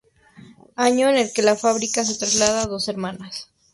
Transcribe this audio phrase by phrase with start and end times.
[0.77, 3.51] Año en el que la fábrica se traslada a Dos Hermanas.